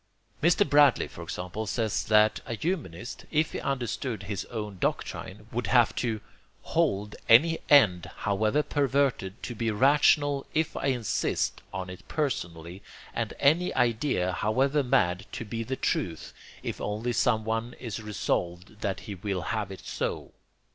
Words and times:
Mr. 0.41 0.67
Bradley, 0.67 1.07
for 1.07 1.21
example, 1.21 1.67
says 1.67 2.05
that 2.05 2.39
a 2.47 2.55
humanist, 2.55 3.25
if 3.29 3.51
he 3.51 3.59
understood 3.59 4.23
his 4.23 4.45
own 4.45 4.79
doctrine, 4.79 5.45
would 5.51 5.67
have 5.67 5.93
to 5.97 6.21
"hold 6.63 7.15
any 7.29 7.59
end 7.69 8.07
however 8.15 8.63
perverted 8.63 9.43
to 9.43 9.53
be 9.53 9.69
rational 9.69 10.47
if 10.55 10.75
I 10.75 10.87
insist 10.87 11.61
on 11.71 11.87
it 11.87 12.07
personally, 12.07 12.81
and 13.13 13.35
any 13.39 13.75
idea 13.75 14.31
however 14.31 14.81
mad 14.81 15.27
to 15.33 15.45
be 15.45 15.61
the 15.61 15.75
truth 15.75 16.33
if 16.63 16.81
only 16.81 17.13
some 17.13 17.45
one 17.45 17.73
is 17.75 17.99
resolved 17.99 18.81
that 18.81 19.01
he 19.01 19.13
will 19.13 19.41
have 19.53 19.71
it 19.71 19.81
so." 19.85 20.31